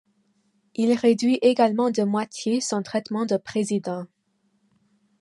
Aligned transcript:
Il 0.73 0.93
réduit 0.93 1.37
également 1.43 1.91
de 1.91 2.01
moitié 2.01 2.59
son 2.59 2.81
traitement 2.81 3.27
de 3.27 3.37
président. 3.37 4.07